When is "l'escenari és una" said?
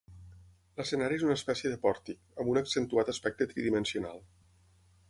0.79-1.35